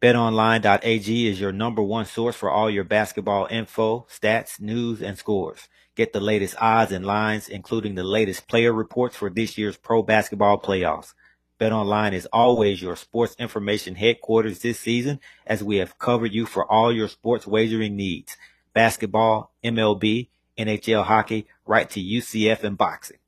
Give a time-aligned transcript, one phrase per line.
[0.00, 5.68] BetOnline.ag is your number one source for all your basketball info, stats, news, and scores.
[5.94, 10.02] Get the latest odds and lines, including the latest player reports for this year's pro
[10.02, 11.12] basketball playoffs.
[11.60, 16.64] BetOnline is always your sports information headquarters this season as we have covered you for
[16.64, 18.38] all your sports wagering needs.
[18.72, 23.18] Basketball, MLB, NHL hockey, right to UFC and boxing.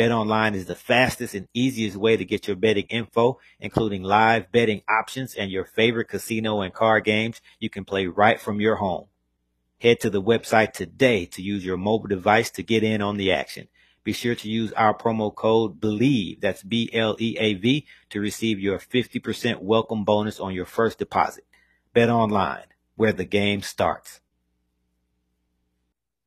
[0.00, 4.80] BetOnline is the fastest and easiest way to get your betting info, including live betting
[4.88, 9.08] options and your favorite casino and card games you can play right from your home.
[9.78, 13.30] Head to the website today to use your mobile device to get in on the
[13.30, 13.68] action.
[14.02, 20.04] Be sure to use our promo code BELIEVE, that's B-L-E-A-V, to receive your 50% welcome
[20.04, 21.44] bonus on your first deposit.
[21.92, 24.20] Bet online, where the game starts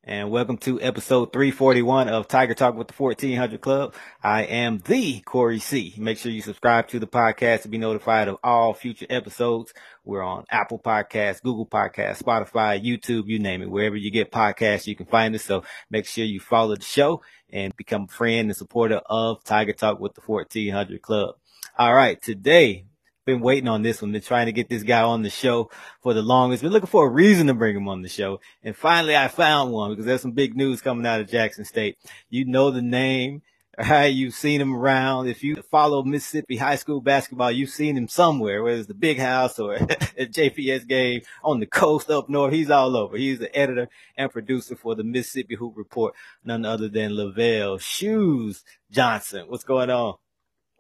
[0.06, 3.96] and welcome to episode 341 of Tiger Talk with the 1400 Klub.
[4.22, 5.94] I am the Corey C.
[5.98, 9.74] Make sure you subscribe to the podcast to be notified of all future episodes.
[10.04, 13.70] We're on Apple Podcasts, Google Podcasts, Spotify, YouTube, you name it.
[13.70, 15.44] Wherever you get podcasts, you can find us.
[15.44, 19.74] So make sure you follow the show and become a friend and supporter of Tiger
[19.74, 21.36] Talk with the 1400 Klub.
[21.78, 22.22] All right.
[22.22, 22.86] Today
[23.26, 25.70] been waiting on this one, been trying to get this guy on the show
[26.02, 28.40] for the longest, been looking for a reason to bring him on the show.
[28.64, 31.98] And finally I found one because there's some big news coming out of Jackson State.
[32.30, 33.42] You know the name.
[33.90, 35.28] Right, you've seen him around.
[35.28, 39.18] If you follow Mississippi high school basketball, you've seen him somewhere, whether it's the big
[39.18, 42.54] house or a JPS game on the coast up north.
[42.54, 43.18] He's all over.
[43.18, 48.64] He's the editor and producer for the Mississippi Hoop Report, none other than Lavelle Shoes
[48.92, 49.46] Johnson.
[49.48, 50.18] What's going on?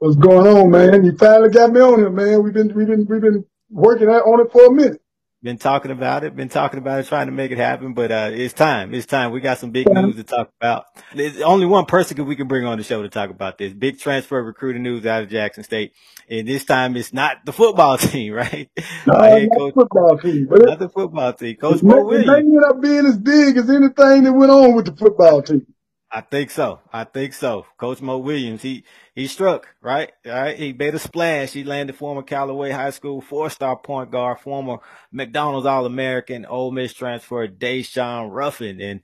[0.03, 1.05] What's going on, man?
[1.05, 2.43] You finally got me on here, man.
[2.43, 5.01] We've been we've been we've been working on it for a minute.
[5.41, 8.29] Been talking about it, been talking about it, trying to make it happen, but uh,
[8.33, 8.93] it's time.
[8.93, 9.31] It's time.
[9.31, 10.87] We got some big news to talk about.
[11.15, 13.71] There's only one person we can bring on the show to talk about this.
[13.71, 15.93] Big transfer recruiting news out of Jackson State.
[16.29, 18.69] And this time it's not the football team, right?
[19.07, 20.47] No, not the football team.
[20.49, 21.55] But not it, the football team.
[21.55, 22.25] Coach Mo Williams.
[22.25, 25.41] It may end up being as big as anything that went on with the football
[25.41, 25.65] team.
[26.13, 26.79] I think so.
[26.91, 27.65] I think so.
[27.77, 28.83] Coach Mo Williams, he
[29.15, 30.11] he struck, right?
[30.25, 30.57] All right.
[30.57, 31.53] He made a splash.
[31.53, 34.77] He landed former Callaway High School four-star point guard, former
[35.11, 38.81] McDonald's All-American, Ole Miss transfer, Daeshun Ruffin.
[38.81, 39.01] And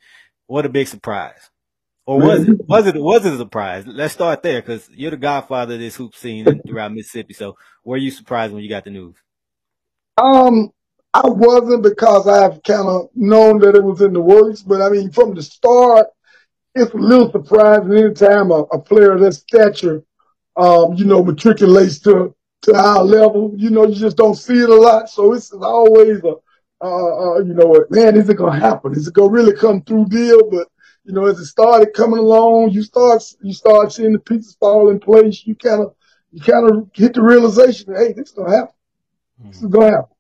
[0.48, 1.52] what a big surprise.
[2.08, 3.86] Or was it, was it, was it a surprise?
[3.86, 7.36] Let's start there because you're the godfather of this hoop scene throughout Mississippi.
[7.36, 9.16] So were you surprised when you got the news?
[10.18, 10.72] Um,
[11.14, 14.90] I wasn't because I've kind of known that it was in the works, but I
[14.90, 16.08] mean, from the start,
[16.76, 20.04] it's a little surprising anytime a, a player of that stature,
[20.56, 23.54] um, you know, matriculates to, to our level.
[23.58, 25.10] You know, you just don't see it a lot.
[25.10, 26.36] So it's always a,
[26.82, 28.94] uh, uh, you know, man, is it to happen?
[28.94, 30.50] Is it to really come through deal?
[30.50, 30.68] But,
[31.04, 34.90] you know, as it started coming along, you start, you start seeing the pieces fall
[34.90, 35.46] in place.
[35.46, 35.96] You kind of,
[36.32, 38.74] you kind of hit the realization, hey, this is to happen.
[39.42, 39.48] Mm-hmm.
[39.50, 40.16] This is to happen.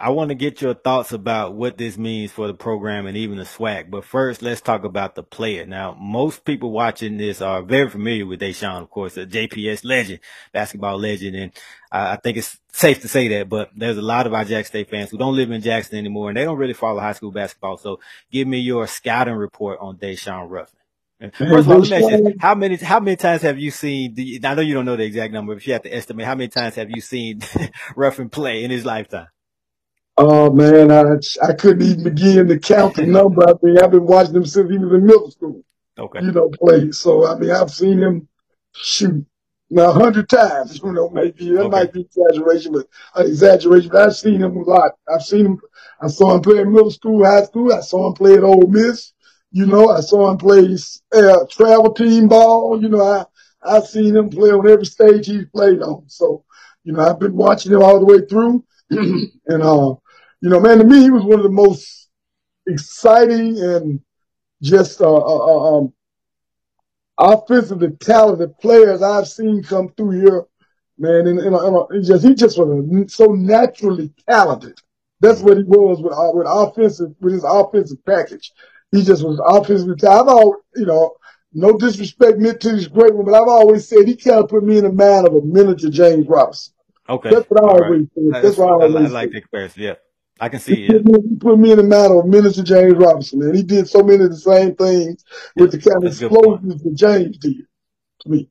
[0.00, 3.36] I want to get your thoughts about what this means for the program and even
[3.36, 3.90] the SWAC.
[3.90, 5.66] But first, let's talk about the player.
[5.66, 10.20] Now, most people watching this are very familiar with Daeshun, of course, a JPS legend,
[10.52, 11.36] basketball legend.
[11.36, 11.52] And
[11.92, 14.90] I think it's safe to say that, but there's a lot of our Jackson State
[14.90, 17.76] fans who don't live in Jackson anymore and they don't really follow high school basketball.
[17.76, 18.00] So
[18.32, 20.78] give me your scouting report on Daeshun Ruffin.
[21.34, 24.14] First of all, let me ask you, how many how many times have you seen?
[24.14, 26.24] The, I know you don't know the exact number, but if you have to estimate,
[26.24, 27.42] how many times have you seen
[27.96, 29.28] Ruffin play in his lifetime?
[30.16, 31.02] Oh man, I
[31.42, 33.42] I couldn't even begin to count the number.
[33.48, 35.62] I mean, I've been watching him since he was in middle school.
[35.98, 36.20] Okay.
[36.22, 36.90] You know, play.
[36.92, 38.28] So I mean, I've seen him
[38.74, 39.24] shoot
[39.70, 40.80] now a hundred times.
[40.84, 41.68] You know, maybe that okay.
[41.68, 43.90] might be exaggeration, but uh, exaggeration.
[43.92, 44.92] But I've seen him a lot.
[45.12, 45.60] I've seen him.
[46.00, 47.72] I saw him play in middle school, high school.
[47.72, 49.12] I saw him play at Ole Miss.
[49.52, 50.76] You know, I saw him play
[51.12, 52.80] uh, travel team ball.
[52.80, 53.24] You know, I
[53.62, 56.04] I've seen him play on every stage he's played on.
[56.08, 56.44] So,
[56.84, 59.94] you know, I've been watching him all the way through, and uh,
[60.40, 62.08] you know, man, to me, he was one of the most
[62.66, 64.00] exciting and
[64.62, 65.92] just uh, uh, uh um,
[67.18, 70.44] offensively talented players I've seen come through here,
[70.98, 71.26] man.
[71.26, 74.78] And, and, and just he just was so naturally talented.
[75.20, 78.52] That's what he was with uh, with offensive with his offensive package.
[78.90, 80.28] He just was offensively talented.
[80.28, 81.14] I've always, you know,
[81.52, 84.64] no disrespect meant to this great one, but I've always said he kind of put
[84.64, 86.72] me in the mind of a miniature James Robinson.
[87.10, 88.32] Okay, that's what I always right.
[88.32, 88.44] said.
[88.44, 89.82] That's, what I always I, I like the comparison.
[89.82, 89.94] Yeah.
[90.42, 91.06] I can see it.
[91.06, 94.24] He put me in the matter of Minister James Robinson, and he did so many
[94.24, 95.22] of the same things
[95.54, 97.66] with the kind of explosions that James did
[98.20, 98.48] to me.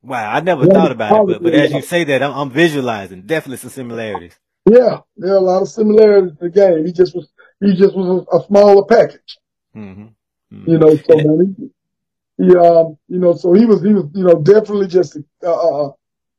[0.00, 3.22] Wow, I never thought about it, but, but as you say that, I'm, I'm, visualizing
[3.22, 4.38] definitely some similarities.
[4.64, 6.86] Yeah, there are a lot of similarities in the game.
[6.86, 7.28] He just was
[7.60, 9.38] he just was a, a smaller package.
[9.74, 10.02] Mm-hmm.
[10.52, 10.70] Mm-hmm.
[10.70, 11.56] You know, so man,
[12.38, 15.86] he, he um, you know, so he was he was you know definitely just uh,
[15.86, 15.92] uh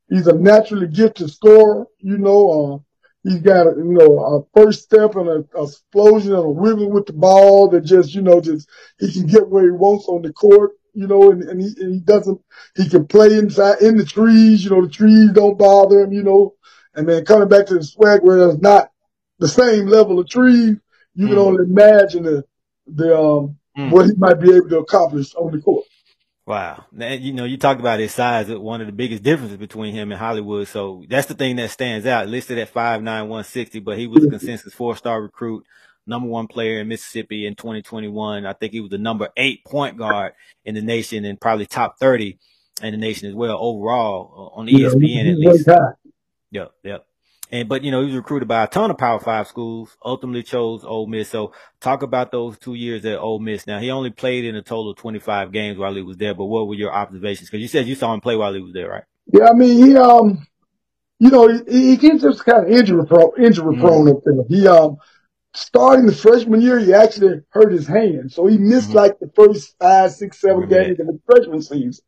[0.10, 1.88] he's a naturally gifted scorer.
[2.00, 2.90] You know, uh,
[3.24, 7.06] He's got, you know, a first step and a, a explosion and a wiggle with
[7.06, 10.32] the ball that just, you know, just he can get where he wants on the
[10.32, 12.40] court, you know, and, and, he, and he doesn't,
[12.78, 16.24] he can play inside in the trees, you know, the trees don't bother him, you
[16.24, 16.56] know,
[16.96, 18.90] and then coming back to the SWAC where there's not
[19.40, 20.78] the same level of trees,
[21.14, 21.30] you mm.
[21.30, 22.46] can only imagine the,
[22.88, 23.92] the, um, mm.
[23.92, 25.79] what he might be able to accomplish on the court.
[26.50, 26.86] Wow.
[26.98, 30.20] you know, you talked about his size, one of the biggest differences between him and
[30.20, 30.68] Hollywood.
[30.68, 32.28] So that's the thing that stands out.
[32.28, 35.64] Listed at 5'9", 160, but he was a consensus four-star recruit,
[36.08, 38.48] number one player in Mississippi in 2021.
[38.48, 40.34] I think he was the number eight point guard
[40.66, 42.40] in the nation and probably top 30
[42.82, 45.70] in the nation as well overall uh, on ESPN yeah, at least.
[46.50, 47.06] Yep, yep.
[47.52, 49.98] And but you know, he was recruited by a ton of Power Five schools.
[50.04, 51.30] Ultimately, chose Ole Miss.
[51.30, 53.66] So talk about those two years at Ole Miss.
[53.66, 56.36] Now he only played in a total of 25 games while he was there.
[56.36, 57.50] But what were your observations?
[57.50, 59.04] Because you said you saw him play while he was there, right?
[59.32, 60.48] Yeah, I mean he um,
[61.20, 64.18] you know, he, he just kind of injury prone, injury prone mm-hmm.
[64.18, 64.44] up there.
[64.48, 64.98] He um,
[65.54, 68.98] starting the freshman year, he actually hurt his hand, so he missed mm-hmm.
[68.98, 72.04] like the first five, six, seven games of the freshman season.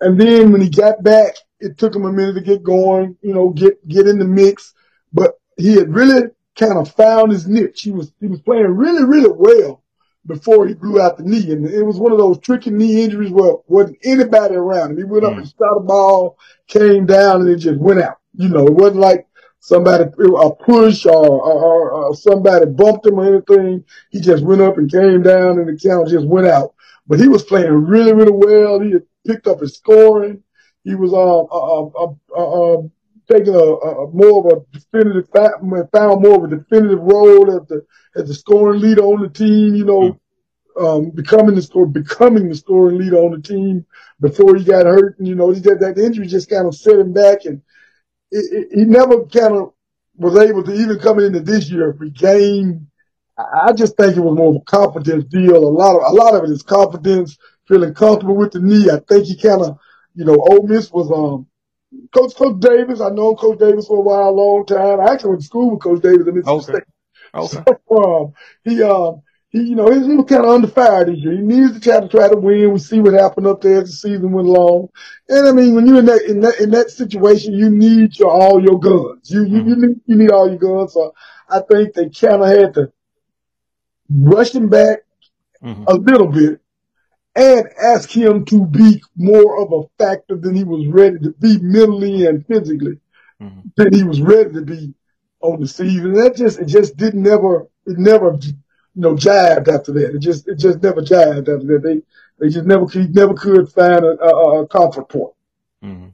[0.00, 3.34] And then when he got back, it took him a minute to get going, you
[3.34, 4.72] know, get get in the mix
[5.14, 6.28] but he had really
[6.58, 7.82] kind of found his niche.
[7.82, 9.82] He was he was playing really really well
[10.26, 13.30] before he blew out the knee, and it was one of those tricky knee injuries
[13.30, 14.98] where wasn't anybody around him.
[14.98, 15.38] He went up mm.
[15.38, 18.18] and shot a ball, came down, and it just went out.
[18.34, 19.26] You know, it wasn't like
[19.60, 23.84] somebody a push or, or, or somebody bumped him or anything.
[24.10, 26.74] He just went up and came down, and the count just went out.
[27.06, 28.80] But he was playing really really well.
[28.80, 30.42] He had picked up his scoring.
[30.84, 32.82] He was uh, uh, uh, uh,
[33.30, 37.86] taking a, a, more of a definitive found more of a definitive role as the
[38.16, 39.74] as the scoring leader on the team.
[39.74, 40.20] You know,
[40.78, 43.86] um, becoming the score becoming the scoring leader on the team
[44.20, 45.18] before he got hurt.
[45.18, 47.62] And you know, he got that injury just kind of set him back, and
[48.30, 49.72] it, it, he never kind of
[50.16, 52.88] was able to even coming into this year regain.
[53.36, 55.56] I just think it was more of a confidence deal.
[55.56, 57.36] A lot of a lot of it is confidence,
[57.66, 58.90] feeling comfortable with the knee.
[58.90, 59.78] I think he kind of,
[60.14, 61.46] you know, Ole Miss was um
[62.14, 63.00] Coach Coach Davis.
[63.00, 65.00] I know Coach Davis for a while, a long time.
[65.00, 66.62] I actually went to school with Coach Davis in Mississippi okay.
[66.62, 66.82] State.
[67.34, 67.64] Okay.
[67.88, 68.32] So, um,
[68.62, 71.32] he um he you know he, he was kind of under fire this year.
[71.32, 72.72] He needs to try to try to win.
[72.72, 74.88] We see what happened up there as the season went along.
[75.28, 78.30] And I mean, when you're in that in that in that situation, you need your
[78.30, 79.30] all your guns.
[79.30, 79.68] You you, mm-hmm.
[79.68, 80.92] you need you need all your guns.
[80.92, 81.14] So
[81.48, 82.92] I think they kind of had to
[84.10, 85.00] rush him back
[85.62, 85.84] mm-hmm.
[85.86, 86.60] a little bit
[87.36, 91.58] and ask him to be more of a factor than he was ready to be
[91.58, 92.98] mentally and physically
[93.40, 93.60] mm-hmm.
[93.76, 94.94] than he was ready to be
[95.40, 96.14] on the season.
[96.14, 98.52] That just it just didn't never it never you
[98.94, 100.14] know jived after that.
[100.14, 101.82] It just it just never jived after that.
[101.82, 102.02] They
[102.38, 105.34] they just never could never could find a, a, a comfort point.
[105.82, 106.08] Mm-hmm.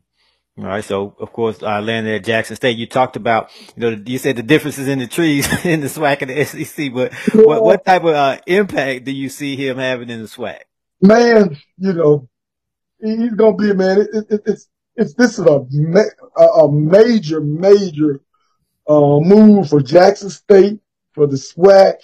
[0.58, 0.84] All right.
[0.84, 2.76] So, of course, I landed at Jackson State.
[2.76, 6.20] You talked about, you know, you said the differences in the trees in the SWAC
[6.20, 10.10] and the SEC, but what, what type of uh, impact do you see him having
[10.10, 10.58] in the SWAC?
[11.00, 12.28] Man, you know,
[13.00, 14.00] he's gonna be a man.
[14.00, 15.66] It, it, it's it's this is a
[16.36, 18.20] a, a major major
[18.88, 20.80] uh, move for Jackson State
[21.12, 21.94] for the SWAC,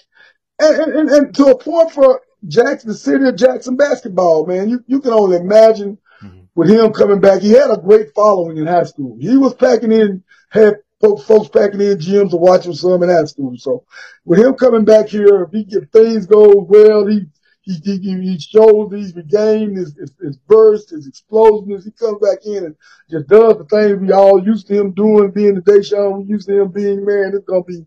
[0.59, 4.47] and, and, and to a point for Jackson, the city of Jackson basketball.
[4.47, 6.41] Man, you you can only imagine mm-hmm.
[6.55, 7.43] with him coming back.
[7.43, 9.17] He had a great following in high school.
[9.21, 13.09] He was packing in had folks, folks packing in gyms to watch him some in
[13.09, 13.57] high school.
[13.59, 13.85] So
[14.25, 17.27] with him coming back here, if he if things go well, he
[17.67, 21.85] he, he, he shows he's regained his, his, his burst, his explosiveness.
[21.85, 22.77] He comes back in and
[23.11, 26.47] just does the things we all used to him doing, being the Daeshun, we used
[26.49, 27.87] to him being, man, it's going to be,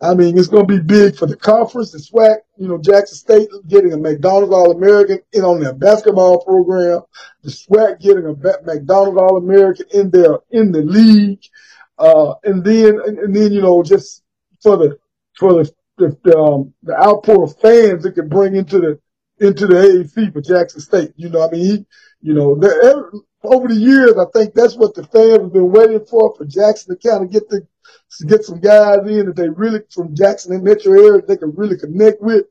[0.00, 3.16] I mean, it's going to be big for the conference, the SWAC, you know, Jackson
[3.16, 7.00] State getting a McDonald's All-American in on their basketball program,
[7.42, 8.34] the SWAC getting a
[8.64, 11.42] McDonald's All-American in their, in the league.
[11.98, 14.22] Uh, and then, and, then, you know, just
[14.62, 14.96] for the,
[15.36, 19.00] for the, the, um, the outpour of fans it can bring into the,
[19.40, 21.12] into the AAC for Jackson State.
[21.16, 21.86] You know, I mean, he,
[22.20, 22.52] you know,
[23.42, 26.96] over the years, I think that's what the fans have been waiting for, for Jackson
[26.96, 27.66] to kind of get the,
[28.18, 31.54] to get some guys in that they really, from Jackson and metro area, they can
[31.54, 32.46] really connect with,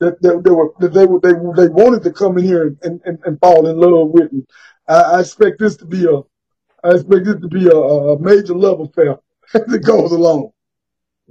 [0.00, 1.32] that, that, they were, that they were, they,
[1.62, 4.32] they wanted to come in here and, and, and fall in love with.
[4.32, 4.46] And
[4.88, 6.22] I, I expect this to be a,
[6.84, 9.18] I expect this to be a, a major love affair
[9.52, 10.52] that goes along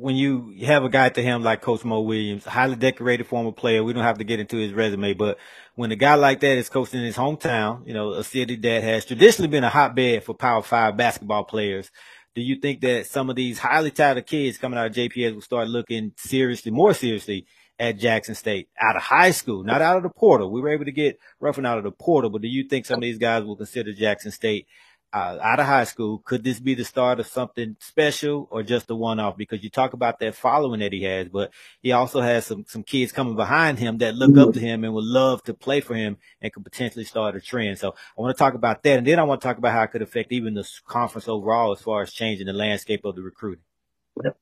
[0.01, 3.83] when you have a guy to him like Coach Mo Williams, highly decorated former player,
[3.83, 5.37] we don't have to get into his resume, but
[5.75, 8.83] when a guy like that is coaching in his hometown, you know, a city that
[8.83, 11.91] has traditionally been a hotbed for Power Five basketball players,
[12.33, 15.41] do you think that some of these highly talented kids coming out of JPS will
[15.41, 17.45] start looking seriously, more seriously
[17.77, 20.51] at Jackson State out of high school, not out of the portal?
[20.51, 22.97] We were able to get Ruffin out of the portal, but do you think some
[22.97, 24.65] of these guys will consider Jackson State
[25.13, 26.19] uh, out of high school.
[26.19, 29.37] Could this be the start of something special or just a one off?
[29.37, 31.51] Because you talk about that following that he has, but
[31.81, 34.93] he also has some, some kids coming behind him that look up to him and
[34.93, 37.77] would love to play for him and could potentially start a trend.
[37.77, 38.97] So I want to talk about that.
[38.99, 41.71] And then I want to talk about how it could affect even the conference overall
[41.71, 43.63] as far as changing the landscape of the recruiting.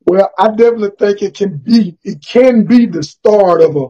[0.06, 3.88] Well, I definitely think it can be, it can be the start of a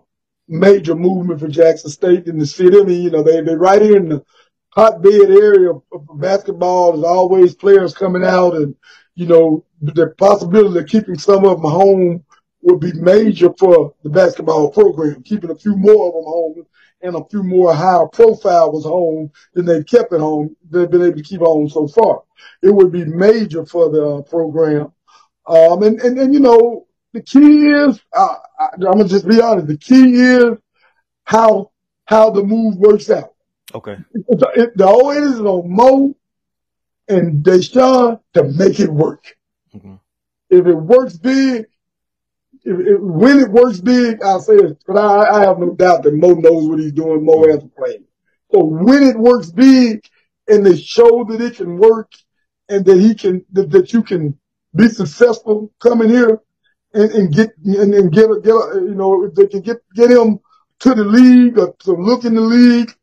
[0.48, 2.80] major movement for Jackson State in the city.
[2.80, 4.24] I mean, you know, they, they're right here in the
[4.72, 5.84] hotbed area of,
[6.20, 6.94] basketball.
[6.94, 8.76] There's always players coming out and,
[9.16, 12.24] you know, the possibility of keeping some of them home
[12.62, 16.66] would be major for the basketball program, keeping a few more of them home
[17.02, 20.56] and a few more higher profile was home than they've kept at home.
[20.70, 22.24] They've been able to keep home so far.
[22.62, 24.92] It would be major for the uh, program.
[25.48, 29.68] Um, and, and, and, you know, the key is, I, I'm gonna just be honest.
[29.68, 30.58] The key is
[31.24, 31.72] how,
[32.06, 33.29] how the move works out.
[33.74, 33.98] Okay.
[34.14, 36.16] It, the always is on Mo
[37.08, 39.38] and Daeshun to make it work.
[39.76, 39.96] Mm-hmm.
[40.50, 41.66] If it works big,
[42.64, 46.04] if, if, when it works big, I'll say this, but I, I, have no doubt
[46.04, 47.26] that Mo knows what he's doing.
[47.26, 48.04] Mo has a plan.
[48.52, 50.06] So when it works big
[50.48, 52.12] and they show that it can work
[52.68, 54.38] and that he can, that, that you can
[54.76, 56.42] be successful coming here
[56.94, 60.40] and, and get, and, and get, get, you know, if they can get, get him
[60.80, 62.94] to the league or to look in the league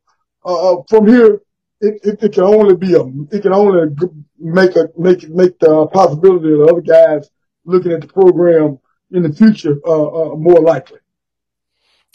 [0.46, 1.40] uh, uh, from here,
[1.80, 3.94] it, it, it, can only be a, it can only
[4.38, 7.28] make a, make, make the possibility of other guys
[7.64, 8.78] looking at the program
[9.10, 11.00] in the future, uh, uh more likely.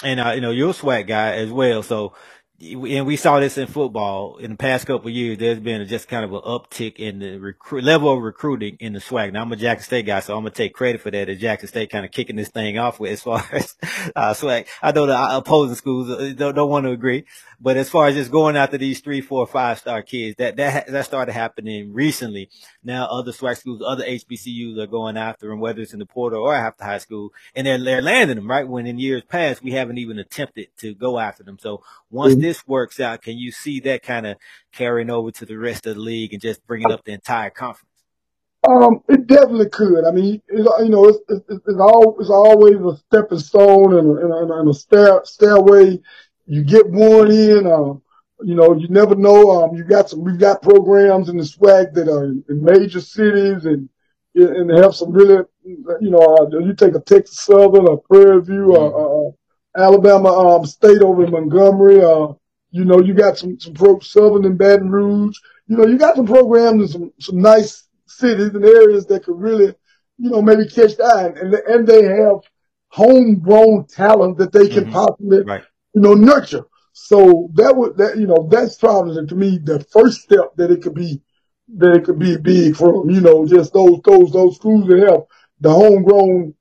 [0.03, 1.83] And, uh, you know, you're a SWAC guy as well.
[1.83, 2.13] So
[2.61, 5.39] and we saw this in football in the past couple years.
[5.39, 8.99] There's been just kind of an uptick in the recruit level of recruiting in the
[8.99, 9.33] SWAC.
[9.33, 11.27] Now I'm a Jackson State guy, so I'm gonna take credit for that.
[11.27, 13.75] As Jackson State kind of kicking this thing off with as far as
[14.15, 14.67] uh, SWAC.
[14.81, 17.25] I know the opposing schools uh, don't, don't want to agree,
[17.59, 20.87] but as far as just going after these three, four, five star kids, that that
[20.87, 22.49] that started happening recently.
[22.83, 26.41] Now other SWAC schools, other HBCUs are going after them, whether it's in the portal
[26.41, 28.67] or after high school, and they're they're landing them right.
[28.67, 31.57] When in years past we haven't even attempted to go after them.
[31.59, 32.41] So once mm-hmm.
[32.41, 34.37] this works out, can you see that kind of
[34.71, 37.87] carrying over to the rest of the league and just bringing up the entire conference?
[38.67, 40.05] Um, it definitely could.
[40.05, 44.19] I mean, it, you know, it's, it's, it's, all, it's always a stepping stone and,
[44.19, 45.99] and, and a stair, stairway.
[46.45, 48.03] You get one in, um,
[48.43, 49.63] you know, you never know.
[49.63, 53.01] Um, you got some, we've got programs in the SWAC that are in, in major
[53.01, 53.89] cities and,
[54.33, 58.41] and they have some really, you know, uh, you take a Texas Southern or Prairie
[58.41, 59.27] View or, mm-hmm.
[59.27, 59.31] uh,
[59.75, 62.03] Alabama um, State over in Montgomery.
[62.03, 62.33] Uh,
[62.71, 65.37] you know, you got some some pro Southern and Baton Rouge.
[65.67, 69.39] You know, you got some programs in some some nice cities and areas that could
[69.39, 69.73] really,
[70.17, 72.37] you know, maybe catch the eye, and and they have
[72.89, 74.93] homegrown talent that they can mm-hmm.
[74.93, 75.63] possibly, right.
[75.93, 76.65] you know, nurture.
[76.93, 80.81] So that would that you know that's probably to me the first step that it
[80.81, 81.21] could be
[81.77, 85.21] that it could be big from you know just those those those schools that have
[85.61, 86.53] the homegrown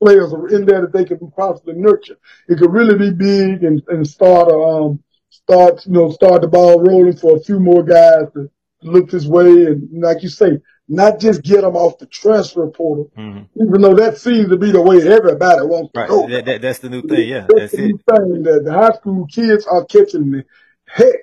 [0.00, 2.16] players are in there that they could possibly nurture.
[2.48, 6.80] It could really be big and, and start um, start, you know, start the ball
[6.80, 8.50] rolling for a few more guys to
[8.82, 9.66] look this way.
[9.66, 10.58] And like you say,
[10.90, 13.62] not just get them off the transfer portal, mm-hmm.
[13.62, 16.08] even though that seems to be the way everybody wants to right.
[16.08, 16.28] go.
[16.28, 17.28] That, that, that's the new thing.
[17.28, 17.46] Yeah.
[17.48, 18.00] That's, that's the it.
[18.10, 20.44] thing that the high school kids are catching the
[20.86, 21.14] heck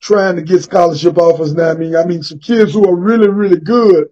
[0.00, 1.70] trying to get scholarship offers now.
[1.70, 4.08] I mean, I mean, some kids who are really, really good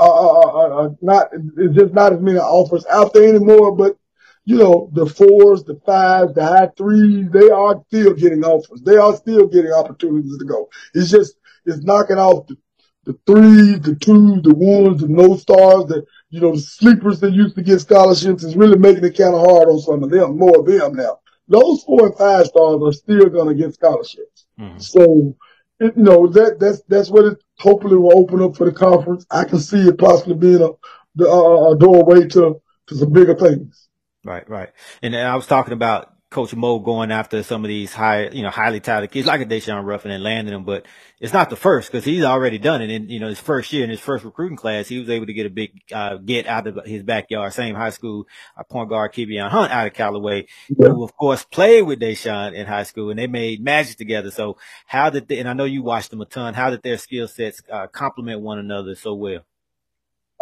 [0.00, 3.96] are, are not, it's just not as many offers out there anymore, but
[4.44, 8.82] you know, the fours, the fives, the high threes, they are still getting offers.
[8.82, 10.68] They are still getting opportunities to go.
[10.92, 12.56] It's just, it's knocking off the,
[13.04, 17.32] the threes, the twos, the ones, the no stars, the, you know, the sleepers that
[17.32, 20.38] used to get scholarships is really making it kind of hard on some of them,
[20.38, 21.18] more of them now.
[21.48, 24.46] Those four and five stars are still going to get scholarships.
[24.58, 24.78] Mm-hmm.
[24.78, 25.36] So,
[25.80, 29.26] it, you know, that, that's, that's what it hopefully will open up for the conference.
[29.30, 33.88] I can see it possibly being a, a doorway to, to some bigger things.
[34.24, 34.70] Right, right.
[35.02, 38.50] And I was talking about Coach Mo going after some of these high, you know,
[38.50, 40.86] highly talented kids like a Daeshun Ruffin and landing them, but
[41.18, 42.88] it's not the first because he's already done it.
[42.88, 45.32] In you know his first year in his first recruiting class, he was able to
[45.32, 47.52] get a big uh, get out of his backyard.
[47.52, 50.88] Same high school uh, point guard Kevion Hunt out of Callaway, yeah.
[50.88, 54.30] who of course played with Daeshun in high school, and they made magic together.
[54.30, 54.56] So
[54.86, 56.54] how did they, and I know you watched them a ton.
[56.54, 59.40] How did their skill sets uh, complement one another so well?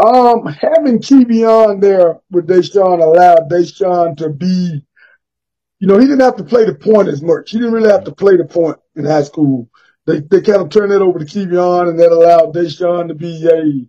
[0.04, 4.84] Um, having Kevion there with Daeshun allowed Daeshun to be,
[5.78, 7.50] you know, he didn't have to play the point as much.
[7.50, 9.68] He didn't really have to play the point in high school.
[10.06, 13.46] They they kind of turned that over to Kevion, and that allowed Daeshun to be
[13.46, 13.86] a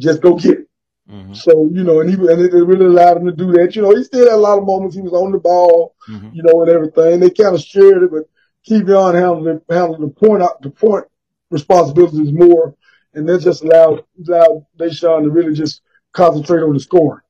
[0.00, 0.68] just go get it.
[1.10, 1.34] Mm-hmm.
[1.34, 3.74] So you know, and he and it really allowed him to do that.
[3.74, 4.94] You know, he still had a lot of moments.
[4.94, 6.30] He was on the ball, mm-hmm.
[6.32, 7.20] you know, and everything.
[7.20, 8.28] They kind of shared it, but
[8.68, 11.06] Kevion handled handled the point out the point
[11.50, 12.76] responsibilities more,
[13.12, 17.22] and that just allowed allowed Daeshun to really just concentrate on the scoring.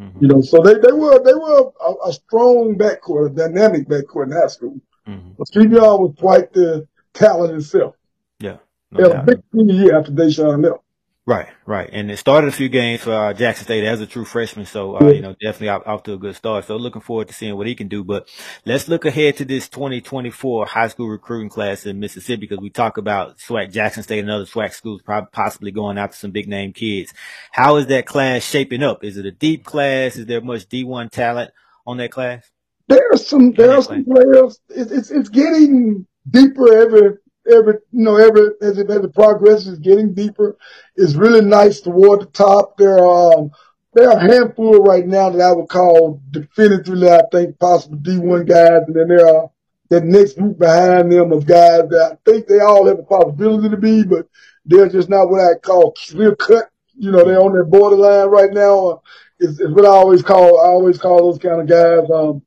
[0.00, 0.18] Mm-hmm.
[0.24, 4.26] You know, so they, they were they were a, a, strong backcourt, a dynamic backcourt
[4.26, 4.80] in high school.
[5.06, 5.32] Mm-hmm.
[5.36, 7.96] But Steve Young was quite the talent himself.
[8.38, 8.56] Yeah,
[8.90, 10.82] no had a big senior year after Daeshun left.
[11.26, 11.88] Right, right.
[11.92, 14.64] And it started a few games for uh, Jackson State as a true freshman.
[14.64, 16.64] So, uh, you know, definitely off, off, to a good start.
[16.64, 18.02] So looking forward to seeing what he can do.
[18.02, 18.26] But
[18.64, 22.96] let's look ahead to this 2024 high school recruiting class in Mississippi because we talk
[22.96, 26.72] about SWAC Jackson State and other SWAC schools probably possibly going after some big name
[26.72, 27.12] kids.
[27.52, 29.04] How is that class shaping up?
[29.04, 30.16] Is it a deep class?
[30.16, 31.50] Is there much D1 talent
[31.86, 32.50] on that class?
[32.88, 34.58] There are some, there are some players.
[34.70, 37.18] It's, it's, it's getting deeper every
[37.50, 40.56] every you know every as it, as the progress is getting deeper,
[40.96, 42.76] it's really nice toward the top.
[42.76, 43.50] There are um,
[43.94, 48.18] there are a handful right now that I would call definitively I think possible D
[48.18, 49.50] one guys, and then there are
[49.90, 53.68] that next group behind them of guys that I think they all have a possibility
[53.68, 54.26] to be, but
[54.64, 56.70] they're just not what I call clear cut.
[56.94, 59.02] You know, they're on that borderline right now.
[59.40, 62.42] Is, is what I always call I always call those kind of guys um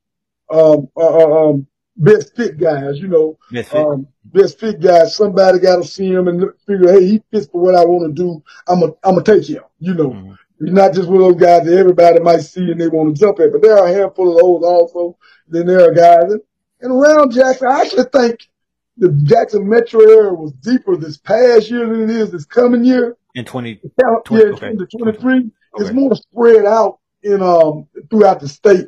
[0.50, 3.38] um uh, uh um best fit guys, you know.
[3.52, 3.86] Best fit.
[3.86, 5.16] Um, best fit guys.
[5.16, 8.24] Somebody got to see him and figure, hey, he fits for what I want to
[8.24, 8.44] do.
[8.68, 10.10] I'm gonna, I'm gonna take him, you know.
[10.10, 10.34] Mm-hmm.
[10.64, 13.20] He's not just one of those guys that everybody might see and they want to
[13.20, 15.18] jump at, but there are a handful of those also.
[15.48, 16.42] Then there are guys, and,
[16.82, 18.50] and around Jackson, I actually think
[18.98, 23.18] the Jackson metro area was deeper this past year than it is this coming year.
[23.36, 24.76] In 20, 20 yeah, okay.
[24.76, 25.38] 2023.
[25.38, 25.50] Okay.
[25.78, 28.88] It's more spread out in, um, throughout the state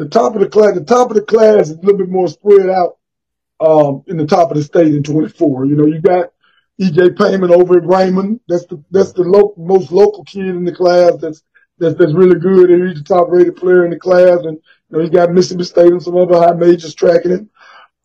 [0.00, 2.26] the top of the class, the top of the class is a little bit more
[2.26, 2.96] spread out,
[3.60, 5.66] um, in the top of the state in 24.
[5.66, 6.32] You know, you got
[6.80, 8.40] EJ Payment over at Raymond.
[8.48, 11.42] That's the, that's the lo- most local kid in the class that's,
[11.78, 12.70] that's, that's really good.
[12.70, 14.38] And he's the top rated player in the class.
[14.38, 17.50] And, you know, he got Mississippi State and some other high majors tracking him.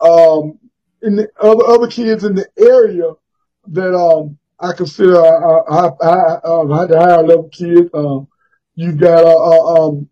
[0.02, 0.60] Um,
[1.02, 3.14] and the other, other kids in the area
[3.68, 7.90] that, um, I consider, uh, high, high, uh, higher level kids.
[7.94, 8.28] Um,
[8.75, 10.10] you got, uh, uh um,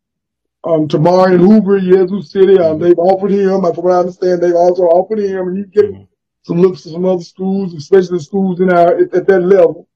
[0.64, 2.58] um, Tamari and Hoover, Yazoo City.
[2.58, 3.66] Um, they've offered him.
[3.66, 6.04] I, from what I understand, they've also offered him, and he's getting mm-hmm.
[6.44, 9.88] some looks from some other schools, especially the schools in our at, at that level.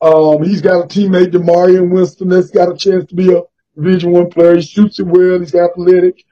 [0.00, 3.42] Um, he's got a teammate, Demarion Winston, that's got a chance to be a
[3.74, 4.56] Division One player.
[4.56, 5.40] He shoots it well.
[5.40, 6.24] He's athletic.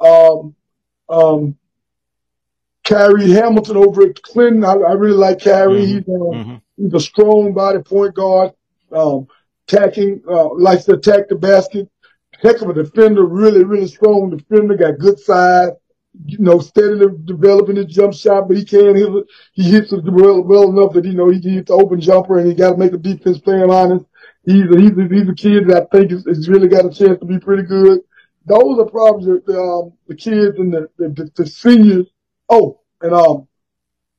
[0.00, 0.54] Um,
[1.08, 1.56] um,
[2.84, 4.64] Kyrie Hamilton over at Clinton.
[4.64, 5.86] I, I really like Kyrie.
[5.86, 5.86] Mm-hmm.
[5.86, 6.56] He's, um, mm-hmm.
[6.76, 8.52] he's a strong body point guard.
[8.92, 9.28] Um,
[9.68, 11.88] attacking, uh, likes to attack the basket
[12.42, 15.70] heck of a defender, really, really strong defender, got good size,
[16.24, 19.26] you know, steadily developing his jump shot, but he can't hit it.
[19.52, 22.48] He hits it well, well enough that, you know, he hits the open jumper and
[22.48, 24.06] he got to make the defense play him honest.
[24.44, 27.18] He's a, he's a, he's a kid that I think has, really got a chance
[27.20, 28.00] to be pretty good.
[28.46, 32.06] Those are probably the, um, the kids and the, the, the, seniors.
[32.48, 33.46] Oh, and, um,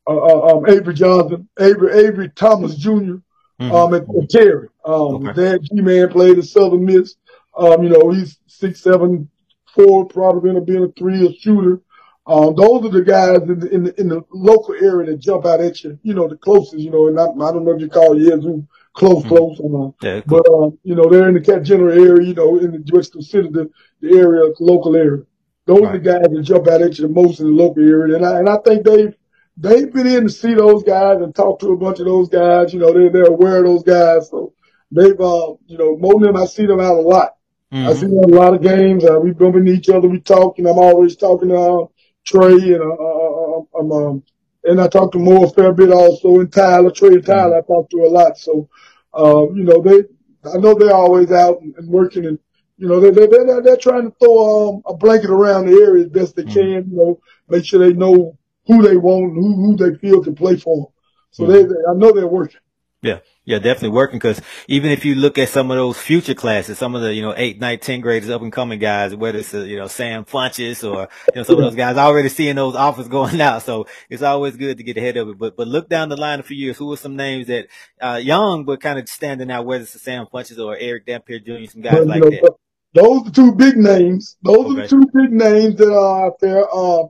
[0.08, 3.72] uh, uh, um, Avery Johnson, Avery, Avery Thomas Jr., mm-hmm.
[3.72, 4.70] um, and, and Terry.
[4.86, 5.34] Um, okay.
[5.34, 7.16] dad G-Man played at Southern Miss.
[7.62, 9.30] Um, you know, he's six, seven,
[9.76, 11.82] four, probably going to be in a three, a shooter.
[12.26, 15.46] Um, those are the guys in the, in the, in the local area that jump
[15.46, 17.82] out at you, you know, the closest, you know, and I, I don't know if
[17.82, 19.28] you call Yazoo close, mm-hmm.
[19.28, 19.96] close, or not.
[20.02, 20.42] Yeah, cool.
[20.44, 23.10] but, um, you know, they're in the Cat General area, you know, in the, what's
[23.10, 23.70] considered the,
[24.02, 25.24] the area, local area.
[25.66, 25.96] Those right.
[25.96, 28.16] are the guys that jump out at you the most in the local area.
[28.16, 29.16] And I, and I think they've,
[29.58, 32.74] they've been in to see those guys and talk to a bunch of those guys.
[32.74, 34.30] You know, they're, they're aware of those guys.
[34.30, 34.54] So
[34.92, 37.36] they've, uh, you know, more than them, I see them out a lot.
[37.72, 37.88] Mm-hmm.
[37.88, 39.06] I see a lot of games.
[39.06, 40.08] Uh, we bump into each other.
[40.08, 41.86] We talk, and I'm always talking to uh,
[42.26, 44.24] Trey and uh, uh, uh um, um,
[44.64, 46.42] and I talk to more a fair bit also.
[46.42, 47.72] And Tyler, Trey and Tyler, mm-hmm.
[47.72, 48.38] I talk to a lot.
[48.38, 48.70] So,
[49.14, 50.04] um, you know, they,
[50.50, 52.40] I know they're always out and, and working, and
[52.78, 56.10] you know, they're they're, they're trying to throw um, a blanket around the area as
[56.10, 56.54] best they mm-hmm.
[56.54, 56.92] can.
[56.92, 60.58] You know, make sure they know who they want, who who they feel can play
[60.58, 60.86] for them.
[61.32, 61.54] So mm-hmm.
[61.54, 62.60] they, they, I know they're working.
[63.02, 63.20] Yeah.
[63.44, 66.94] Yeah, definitely working because even if you look at some of those future classes, some
[66.94, 69.64] of the, you know, eight, nine, ten graders, up and coming guys, whether it's, uh,
[69.64, 73.08] you know, Sam Funches or, you know, some of those guys already seeing those offers
[73.08, 73.64] going out.
[73.64, 75.40] So it's always good to get ahead of it.
[75.40, 76.78] But, but look down the line a few years.
[76.78, 77.68] Who are some names that,
[78.00, 81.66] uh, young, but kind of standing out, whether it's Sam Funches or Eric Dampier Jr.,
[81.66, 82.56] some guys well, like know, that.
[82.94, 84.38] Those are two big names.
[84.44, 84.70] Those okay.
[84.70, 86.72] are the two big names that are out there.
[86.72, 87.10] Um,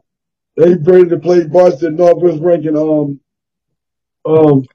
[0.55, 2.77] they ready to play varsity Northwest ranking.
[2.77, 3.19] Um,
[4.25, 4.65] um,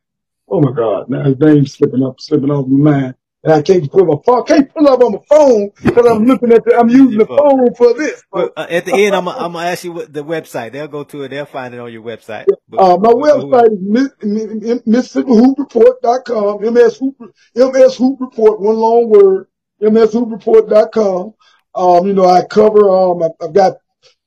[0.48, 3.14] Oh my God, now his name's slipping up, slipping off my mind.
[3.42, 6.52] And I can't put my phone, can't pull up on my phone because I'm looking
[6.52, 8.24] at the, I'm using the phone for this.
[8.32, 10.72] Well, uh, at the end, I'm, I'm gonna ask you what the website.
[10.72, 11.28] They'll go to it.
[11.28, 12.46] They'll find it on your website.
[12.68, 17.16] But, uh, my website is MississippiHoopReport.com, MS Hoop,
[17.54, 19.46] MS Hoop Report, one long word,
[19.80, 21.34] MSHoopReport.com.
[21.74, 23.76] Um, you know, I cover, um, I've got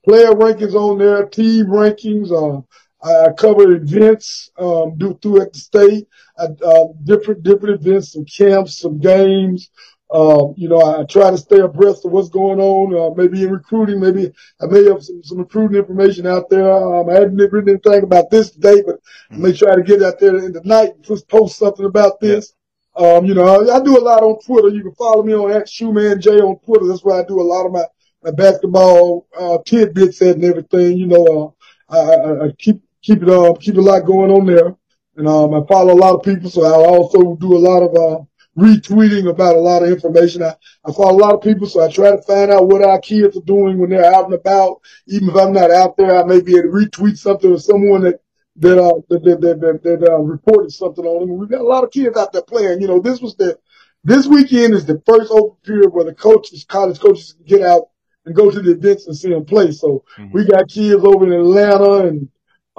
[0.06, 2.62] player rankings on there, team rankings, uh,
[3.02, 6.08] I cover events, um, do through at the state,
[6.38, 9.70] I, uh, different, different events, some camps, some games.
[10.12, 13.52] Um, you know, I try to stay abreast of what's going on, uh, maybe in
[13.52, 16.72] recruiting, maybe I may have some, some recruiting information out there.
[16.72, 19.36] Um, I haven't written anything about this today, but mm-hmm.
[19.36, 22.20] I may try to get out there in the night and just post something about
[22.20, 22.54] this.
[22.96, 24.70] Um, you know, I, I, do a lot on Twitter.
[24.70, 26.88] You can follow me on at J on Twitter.
[26.88, 27.84] That's where I do a lot of my,
[28.24, 30.98] my basketball, uh, tidbits and everything.
[30.98, 31.56] You know,
[31.88, 34.76] uh, I, I, I keep keep it uh, keep a lot going on there.
[35.16, 37.94] And um, I follow a lot of people, so I also do a lot of
[37.96, 38.24] uh,
[38.58, 40.44] retweeting about a lot of information.
[40.44, 43.00] I, I follow a lot of people, so I try to find out what our
[43.00, 44.82] kids are doing when they're out and about.
[45.08, 48.04] Even if I'm not out there, I may be able to retweet something or someone
[48.04, 48.22] that
[48.58, 51.38] that uh that that that, that, that uh, reported something on them.
[51.38, 52.82] We've got a lot of kids out there playing.
[52.82, 53.58] You know, this was the
[54.04, 57.90] this weekend is the first open period where the coaches, college coaches, can get out
[58.26, 59.72] and go to the events and see them play.
[59.72, 60.32] So mm-hmm.
[60.32, 62.30] we got kids over in Atlanta and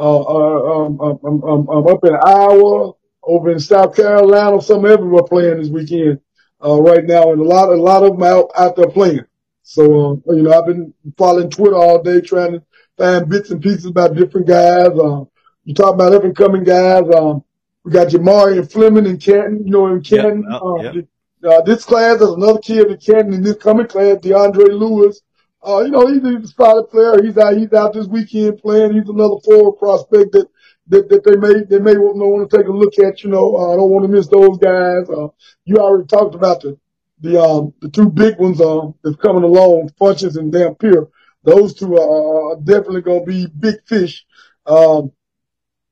[0.00, 4.86] uh, uh, um, um, um, um, um, up in Iowa, over in South Carolina, some
[4.86, 6.20] everywhere playing this weekend,
[6.64, 7.32] uh, right now.
[7.32, 9.26] And a lot, a lot of them out, out there playing.
[9.62, 12.62] So, uh, you know, I've been following Twitter all day trying to
[12.96, 14.88] find bits and pieces about different guys.
[14.88, 15.24] Uh,
[15.64, 17.04] you talk about up and coming guys.
[17.14, 17.44] Um,
[17.84, 20.46] we got Jamari and Fleming and Canton, you know, in Canton.
[20.50, 20.60] Yep.
[20.62, 21.04] Oh, yep.
[21.42, 25.20] Uh, this class, there's another kid in Canton in this coming class, DeAndre Lewis.
[25.66, 27.22] Uh, you know, he's, a solid player.
[27.22, 28.94] He's out, he's out this weekend playing.
[28.94, 30.48] He's another forward prospect that,
[30.88, 33.72] that, that they may, they may want to take a look at, you know, uh,
[33.72, 35.08] I don't want to miss those guys.
[35.10, 35.28] Uh,
[35.64, 36.78] you already talked about the,
[37.20, 41.08] the, um, the two big ones, um, that's coming along, Funchess and Dampier.
[41.44, 44.24] Those two are, are definitely going to be big fish.
[44.66, 45.12] Um,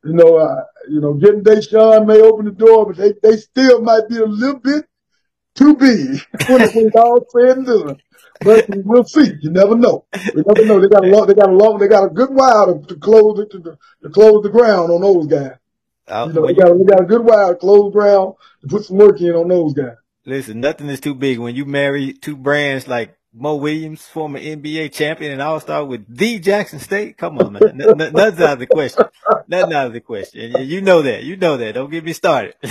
[0.05, 3.83] you know, uh, you know, getting Daeshun may open the door, but they, they still
[3.83, 4.87] might be a little bit
[5.59, 8.01] too big when, it's all said and done
[8.41, 9.33] but we'll see.
[9.41, 10.05] You never know.
[10.35, 10.81] You never know.
[10.81, 12.97] They got a long, they got a long, they got a good while to, to
[12.97, 15.57] close it to, to, close the ground on those guys.
[16.07, 18.85] Uh, you know, they got, they got a good while to close ground to put
[18.85, 19.97] some work in on those guys.
[20.25, 24.93] Listen, nothing is too big when you marry two brands like Mo Williams, former NBA
[24.93, 27.17] champion and All Star with the Jackson State.
[27.19, 27.77] Come on, man.
[27.77, 29.05] nothing's out of the question.
[29.47, 30.67] Nothing out of the question.
[30.67, 31.25] You know that.
[31.25, 31.73] You know that.
[31.73, 32.55] Don't get me started.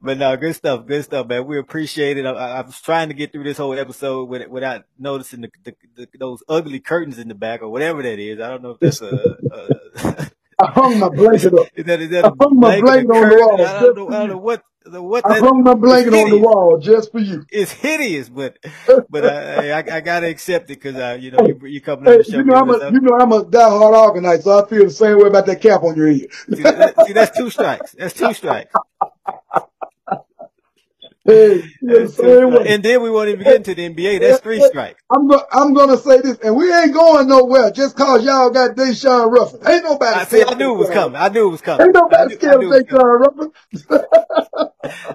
[0.00, 1.46] but no, good stuff, good stuff, man.
[1.46, 2.26] We appreciate it.
[2.26, 5.74] I, I, was trying to get through this whole episode with, without noticing the, the,
[5.96, 8.40] the, those ugly curtains in the back or whatever that is.
[8.40, 9.36] I don't know if that's a.
[9.52, 10.30] a
[10.60, 11.68] I hung my blanket up.
[11.76, 13.64] Is that, is that I hung my blanket on the wall.
[13.64, 16.78] I don't, know, I don't know what what I hung my blanket on the wall
[16.78, 17.44] just for you.
[17.50, 18.58] It's hideous, but
[19.10, 22.18] but I, I, I gotta accept it because uh, you know you, you coming on
[22.18, 22.38] the show.
[22.38, 25.18] You know I'm a you know I'm a diehard Alcornite, so I feel the same
[25.18, 26.26] way about that cap on your head.
[26.32, 27.92] see, that, see, that's two strikes.
[27.92, 28.74] That's two strikes.
[31.28, 34.20] Hey, and then we won't even get into the NBA.
[34.20, 35.02] That's three strikes.
[35.10, 38.76] I'm go- I'm gonna say this, and we ain't going nowhere just cause y'all got
[38.76, 39.60] Daeshun Ruffin.
[39.66, 40.20] Ain't nobody.
[40.20, 41.16] I, see, I knew it was coming.
[41.16, 41.86] I knew it was coming.
[41.86, 43.52] Ain't nobody scared of Daeshun Ruffin.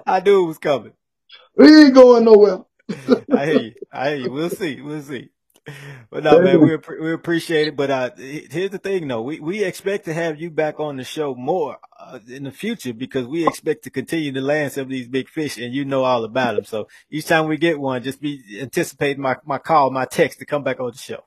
[0.06, 0.92] I knew it was coming.
[1.56, 2.60] We ain't going nowhere.
[3.30, 3.74] I hear you.
[3.92, 4.30] I hear you.
[4.32, 4.80] We'll see.
[4.80, 5.30] We'll see.
[6.10, 7.76] But no, man, we we appreciate it.
[7.76, 11.04] But uh, here's the thing, though, we we expect to have you back on the
[11.04, 14.90] show more uh, in the future because we expect to continue to land some of
[14.90, 16.64] these big fish, and you know all about them.
[16.64, 20.46] So each time we get one, just be anticipating my my call, my text to
[20.46, 21.24] come back on the show.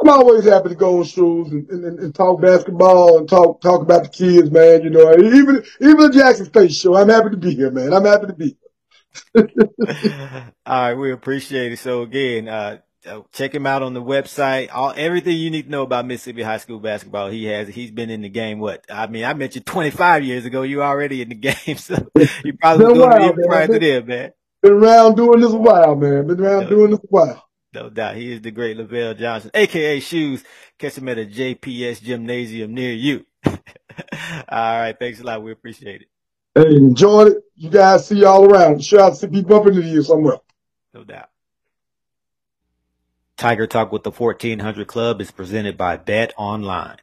[0.00, 3.82] I'm always happy to go on shows and, and, and, talk basketball and talk talk
[3.82, 4.82] about the kids, man.
[4.82, 7.92] You know, even even the Jackson State show, I'm happy to be here, man.
[7.92, 8.56] I'm happy to be.
[9.36, 11.78] All right, we appreciate it.
[11.78, 12.78] So again, uh,
[13.32, 14.68] check him out on the website.
[14.72, 17.28] All everything you need to know about Mississippi high school basketball.
[17.28, 17.68] He has.
[17.68, 18.58] He's been in the game.
[18.58, 20.62] What I mean, I met you 25 years ago.
[20.62, 21.34] You already in the
[21.66, 21.94] game, so
[22.44, 24.32] you probably been doing it prior to there, man.
[24.62, 26.26] Been around doing this a while, man.
[26.26, 27.48] Been around no, doing this a while.
[27.74, 28.16] No doubt.
[28.16, 30.44] He is the great Lavelle Johnson, aka Shoes.
[30.78, 33.24] Catch him at a JPS gymnasium near you.
[33.44, 33.56] All
[34.48, 34.96] right.
[34.98, 35.42] Thanks a lot.
[35.42, 36.08] We appreciate it.
[36.54, 37.42] Hey, enjoyed it.
[37.56, 38.84] You guys see y'all around.
[38.84, 40.38] Sure, I'll be bumping into you somewhere.
[40.92, 41.31] No doubt.
[43.36, 46.98] Tiger Talk with the 1400 Klub is presented by Bet Online.